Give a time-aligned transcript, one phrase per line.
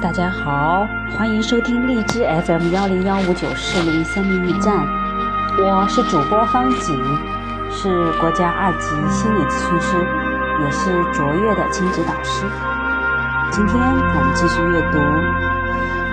[0.00, 4.74] 大家好，欢迎收听荔枝 FM 幺零幺五九四零生命驿站，
[5.58, 6.98] 我是主播方景，
[7.70, 9.98] 是国家二级心理咨询师，
[10.64, 12.46] 也是卓越的亲子导师。
[13.52, 14.98] 今天我们继续阅读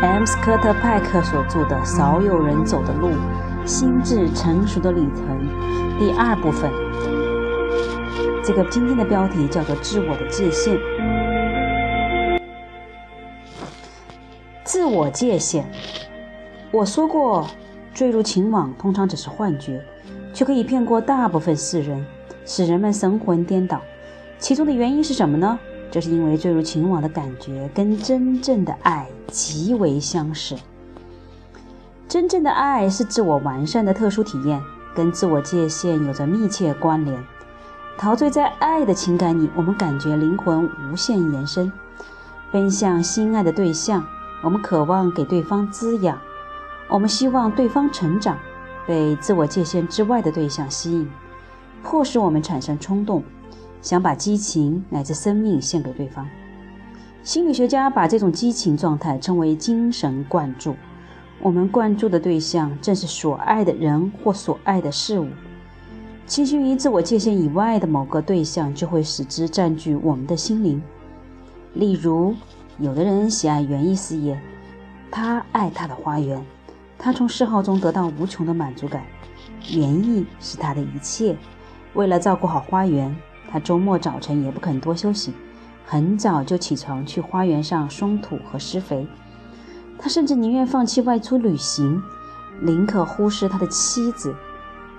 [0.06, 0.26] M.
[0.26, 3.12] 斯科特派克所著的《少有人走的路：
[3.64, 5.24] 心智成熟的旅程》
[5.98, 6.70] 第二部分。
[8.44, 10.78] 这个今天的标题叫做“自我的界限”。
[14.68, 15.66] 自我界限。
[16.72, 17.48] 我说过，
[17.94, 19.82] 坠入情网通常只是幻觉，
[20.34, 22.06] 却可以骗过大部分世人，
[22.46, 23.80] 使人们神魂颠倒。
[24.38, 25.58] 其中的原因是什么呢？
[25.90, 30.54] 这是因为坠入情网的感觉跟真正的爱极为相似。
[32.10, 34.62] 真正的爱是自我完善的特殊体验，
[34.94, 37.18] 跟自我界限有着密切关联。
[37.98, 41.72] 陶醉在爱的情感里，我们感觉灵魂无限延伸，
[42.52, 44.06] 奔向心爱的对象。
[44.44, 46.16] 我们渴望给对方滋养，
[46.88, 48.38] 我们希望对方成长，
[48.86, 51.10] 被自我界限之外的对象吸引，
[51.82, 53.24] 迫使我们产生冲动，
[53.82, 56.28] 想把激情乃至生命献给对方。
[57.24, 60.76] 心理学家把这种激情状态称为精神灌注。
[61.42, 65.28] 我们灌注的对象正是所爱的人或所爱的事物。
[66.28, 70.80] 倾心于自我界限以外的某个对象，就会使之占据我们的心灵。
[71.74, 72.36] 例如。
[72.80, 74.40] 有的人喜爱园艺事业，
[75.10, 76.46] 他爱他的花园，
[76.96, 79.04] 他从嗜好中得到无穷的满足感。
[79.72, 81.36] 园艺是他的一切。
[81.94, 83.16] 为了照顾好花园，
[83.50, 85.34] 他周末早晨也不肯多休息，
[85.88, 89.08] 很早就起床去花园上松土和施肥。
[89.98, 92.00] 他甚至宁愿放弃外出旅行，
[92.62, 94.36] 宁可忽视他的妻子。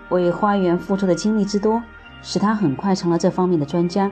[0.09, 1.81] 为花园付出的精力之多，
[2.23, 4.11] 使他很快成了这方面的专家。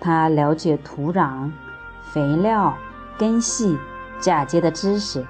[0.00, 1.48] 他了解土壤、
[2.10, 2.76] 肥料。
[3.18, 3.76] 根系、
[4.20, 5.26] 嫁接的知识，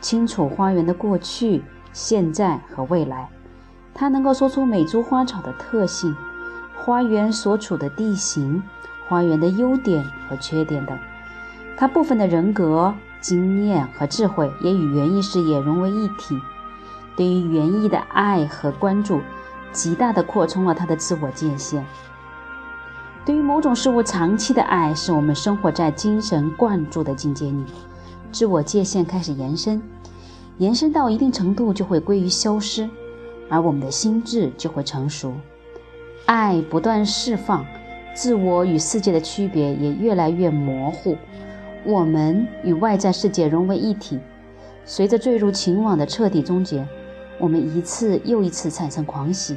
[0.00, 1.62] 清楚花园的过去、
[1.92, 3.28] 现在和未来。
[3.94, 6.14] 他能够说出每株花草的特性、
[6.76, 8.62] 花园所处的地形、
[9.08, 10.96] 花园的优点和缺点等。
[11.76, 16.38] 他部分的人格、经验和智慧也与园艺事业融为一体。
[17.16, 19.20] 对于园艺的爱和关注，
[19.72, 21.84] 极大地扩充了他的自我界限。
[23.30, 27.64] 对于某种事物长期的爱，是我们生活在精神灌注的境界里，
[28.32, 29.80] 自我界限开始延伸，
[30.58, 32.90] 延伸到一定程度就会归于消失，
[33.48, 35.32] 而我们的心智就会成熟。
[36.26, 37.64] 爱不断释放，
[38.16, 41.16] 自我与世界的区别也越来越模糊，
[41.84, 44.18] 我们与外在世界融为一体。
[44.84, 46.84] 随着坠入情网的彻底终结，
[47.38, 49.56] 我们一次又一次产生狂喜，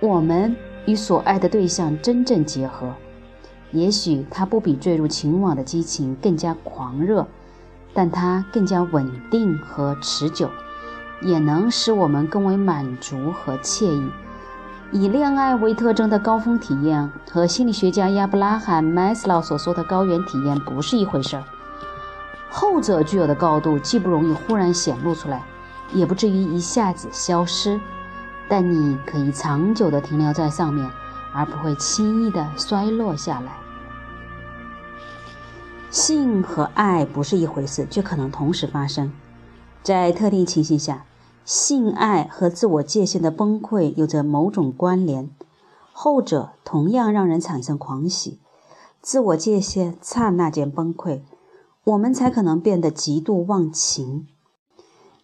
[0.00, 0.56] 我们。
[0.86, 2.92] 与所爱的对象真正结合，
[3.72, 7.26] 也许它不比坠入情网的激情更加狂热，
[7.92, 10.50] 但它更加稳定和持久，
[11.22, 14.10] 也能使我们更为满足和惬意。
[14.92, 21.44] 以恋爱为特征的高峰体验和心理学家亚伯拉罕·麦斯劳所说的高原体验不是一回事儿。
[22.48, 25.42] 后者具有的高度既不容易忽然显露出来，
[25.92, 27.80] 也不至于一下子消失。
[28.48, 30.90] 但你可以长久地停留在上面，
[31.32, 33.56] 而不会轻易地衰落下来。
[35.90, 39.12] 性和爱不是一回事，却可能同时发生。
[39.82, 41.04] 在特定情形下，
[41.44, 45.30] 性爱和自我界限的崩溃有着某种关联，
[45.92, 48.40] 后者同样让人产生狂喜。
[49.00, 51.20] 自我界限刹那间崩溃，
[51.84, 54.26] 我们才可能变得极度忘情。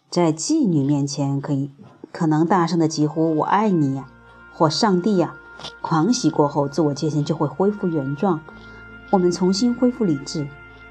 [0.09, 1.71] 在妓女面前可以。
[2.11, 4.05] 可能大声的疾呼“我爱你呀”
[4.53, 5.33] 或“上帝呀”，
[5.81, 8.39] 狂喜过后，自我界限就会恢复原状，
[9.09, 10.47] 我们重新恢复理智，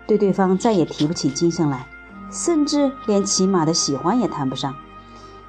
[0.06, 1.86] 对对方再也提不起精神来，
[2.31, 4.75] 甚至连起码的喜欢也谈不上。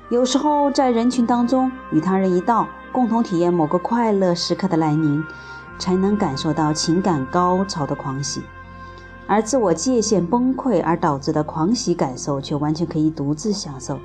[0.09, 5.24] 有时候在人群当中与他人一道，共同体验某个快乐时刻的来临，
[5.79, 8.41] 才能感受到情感高潮的狂喜，
[9.25, 13.97] 而自我界限崩溃而导致的狂喜感受，却完全可以独自享受。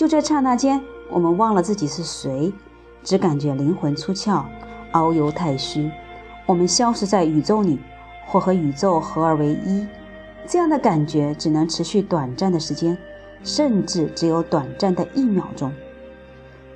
[0.00, 0.80] 就在刹那间，
[1.10, 2.50] 我们忘了自己是谁，
[3.04, 4.42] 只感觉灵魂出窍，
[4.92, 5.90] 遨游太虚。
[6.46, 7.78] 我们消失在宇宙里，
[8.26, 9.86] 或和宇宙合二为一。
[10.46, 12.96] 这样的感觉只能持续短暂的时间，
[13.44, 15.70] 甚至只有短暂的一秒钟。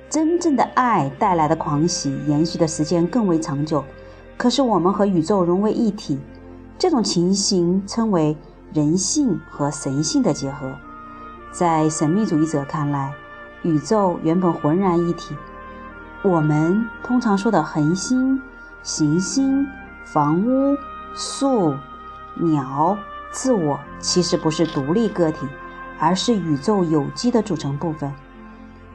[0.07, 3.83] 真正的爱带来的狂喜，延续的时间更为长久。
[4.37, 6.19] 可是我们和宇宙融为一体，
[6.77, 8.37] 这种情形称为
[8.71, 10.71] 人性和神性的结合。
[11.57, 13.13] 在神秘主义者看来，
[13.61, 15.33] 宇宙原本浑然一体。
[16.21, 18.41] 我们通常说的恒星、
[18.83, 19.65] 行星、
[20.03, 20.75] 房屋、
[21.15, 21.73] 树、
[22.35, 22.97] 鸟、
[23.31, 25.47] 自我其实不是独立个体，
[25.97, 28.11] 而是宇宙有机的组成部分。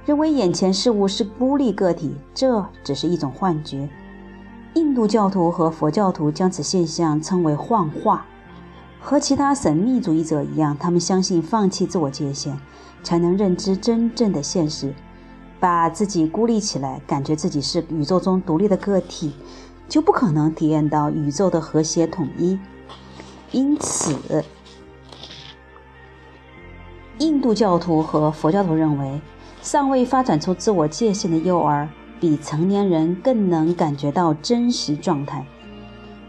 [0.04, 3.88] 认为眼前事物是孤立个体，这只是一种幻觉。
[4.74, 8.26] 印度教徒和佛教徒将此现象称为幻化。
[9.02, 12.56] 和其他神秘主义者一样，他们相信放弃自我界限，
[13.02, 14.94] 才能认知真正的现实。
[15.58, 19.32] 把自己孤立起来，感觉自己是宇宙中独立的个体，
[19.88, 22.58] 就不可能体验到宇宙的和谐统一。
[23.50, 24.44] 因此，
[27.18, 29.20] 印度教徒和佛教徒认为，
[29.60, 31.88] 尚未发展出自我界限的幼儿，
[32.20, 35.44] 比成年人更能感觉到真实状态。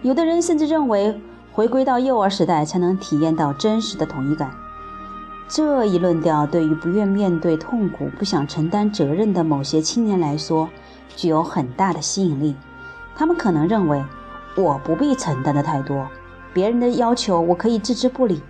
[0.01, 1.21] 有的人甚至认为。
[1.53, 4.51] 回归到幼儿时代，才能体验到真实的统一感。
[5.49, 10.69] 这一论调对于不愿面对痛苦、不想承担责任的某些青年来说，
[11.17, 12.55] 具有很大的吸引力。
[13.17, 14.01] 他们可能认为，
[14.55, 16.07] 我不必承担的太多，
[16.53, 18.41] 别人的要求我可以置之不理，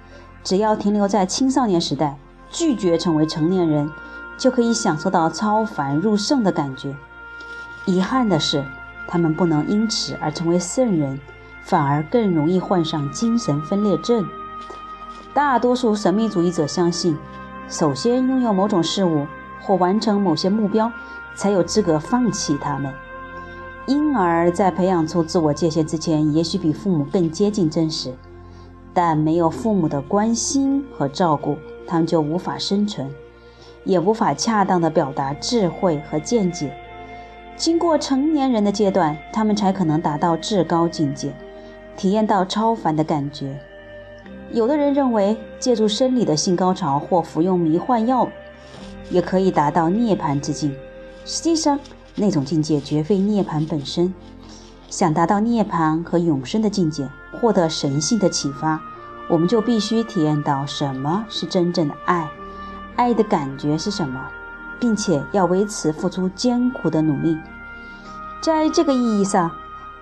[0.43, 2.15] 只要停留在青少年时代，
[2.51, 3.89] 拒绝成为成年人，
[4.37, 6.95] 就可以享受到超凡入圣的感觉。
[7.87, 8.63] 遗憾的是，
[9.07, 11.19] 他们不能因此而成为圣人。
[11.71, 14.27] 反而更容易患上精神分裂症。
[15.33, 17.17] 大多数神秘主义者相信，
[17.69, 19.25] 首先拥有某种事物
[19.61, 20.91] 或完成某些目标，
[21.33, 22.91] 才有资格放弃他们。
[23.85, 28.13] 婴儿在培养出自我界限之前，也许比父母更接近真实，
[28.93, 31.55] 但没有父母的关心和照顾，
[31.87, 33.09] 他们就无法生存，
[33.85, 36.75] 也无法恰当的表达智慧和见解。
[37.55, 41.33] 经过成年人的阶段，他们才可能达到至高境界。
[42.01, 43.59] 体验到超凡的感觉。
[44.51, 48.27] 有的人认为，借助生理的性高潮或服用迷幻药，
[49.11, 50.75] 也可以达到涅槃之境。
[51.25, 51.79] 实际上，
[52.15, 54.11] 那种境界绝非涅槃本身。
[54.89, 57.07] 想达到涅槃和永生的境界，
[57.39, 58.81] 获得神性的启发，
[59.29, 62.27] 我们就必须体验到什么是真正的爱，
[62.95, 64.27] 爱的感觉是什么，
[64.79, 67.37] 并且要为此付出艰苦的努力。
[68.41, 69.51] 在这个意义上。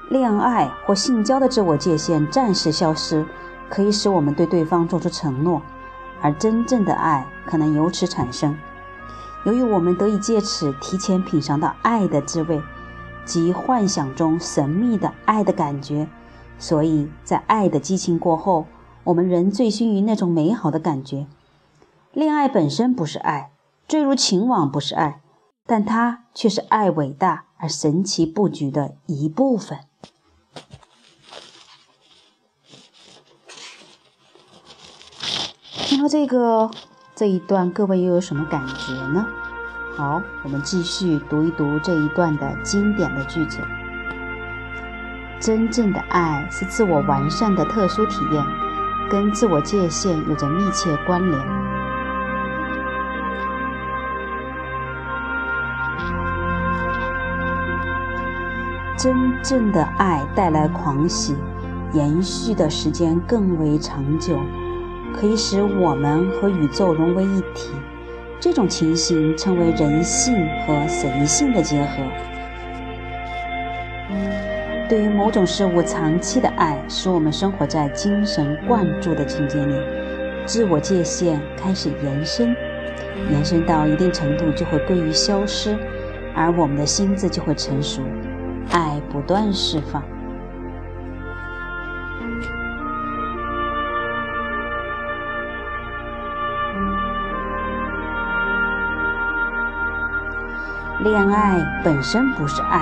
[0.10, 3.24] 恋爱或性交的自我界限暂时消失，
[3.70, 5.62] 可以使我们对对方做出承诺，
[6.20, 8.58] 而真正的爱可能由此产生。
[9.46, 12.60] 由于我们得以借此提前品尝到爱的滋味，
[13.24, 16.08] 及幻想中神秘的爱的感觉，
[16.58, 18.66] 所以在爱的激情过后，
[19.04, 21.28] 我们仍醉心于那种美好的感觉。
[22.14, 23.52] 恋爱本身不是爱，
[23.88, 25.22] 坠入情网不是爱，
[25.68, 29.78] 但它却是爱伟大而神奇布局的一部分。
[36.00, 36.72] 到这个
[37.14, 39.26] 这一段，各位又有什么感觉呢？
[39.98, 43.60] 好，我们继续读一读这一段的经典的句子。
[45.42, 48.42] 真正的爱是自我完善的特殊体验，
[49.10, 51.38] 跟自我界限有着密切关联。
[58.98, 59.14] 真
[59.44, 61.36] 正的爱带来狂喜，
[61.92, 64.40] 延续的时间更为长久。
[65.14, 67.72] 可以使我们和宇宙融为一体，
[68.40, 70.36] 这种情形称为人性
[70.66, 71.88] 和神性的结合。
[74.88, 79.76] 对于某种事物长期的爱，使我们生活在精神灌注的境界里，
[80.46, 82.56] 自我界限开始延伸，
[83.30, 85.78] 延伸到一定程度就会归于消失，
[86.34, 88.02] 而我们的心智就会成熟，
[88.72, 90.02] 爱不断释放。
[101.02, 102.82] 恋爱本身不是爱，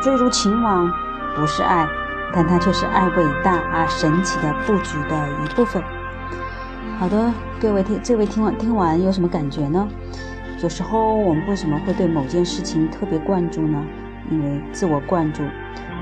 [0.00, 0.88] 坠入情网
[1.34, 1.84] 不是爱，
[2.32, 5.82] 但它却是爱伟大而神奇的布局的一部分。
[6.96, 9.88] 好的，各位听，这位听完听完有什么感觉呢？
[10.62, 13.82] 有时候我们为什么会对某件事情特别关注呢？
[14.30, 15.42] 因为自我灌注，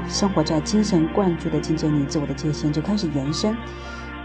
[0.07, 3.57] 生活在精神灌注的境界里，自我的界限就开始延伸。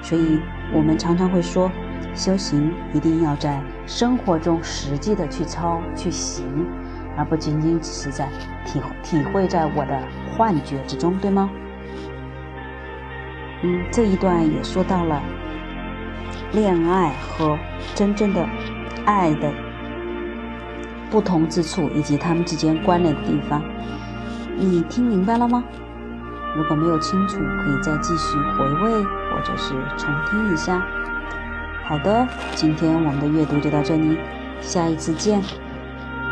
[0.02, 0.42] 所以
[0.74, 1.72] 我们常常会说，
[2.14, 6.68] 修行一定要在生活中实际的去操去行。
[7.18, 8.28] 而不仅仅只是在
[8.66, 10.02] 体体会在我的
[10.36, 11.50] 幻觉之中，对吗？
[13.62, 15.22] 嗯，这一段也说到了
[16.52, 17.58] 恋爱和
[17.96, 18.46] 真正的
[19.06, 19.54] 爱的
[21.10, 23.62] 不同之处，以及他们之间关联的地方。
[24.56, 25.64] 你听明白了吗？
[26.56, 30.86] 如果没有清楚，可以再继续回味或者是重听一下。
[31.86, 34.18] 好的，今天我们的阅读就到这里，
[34.62, 35.42] 下一次见。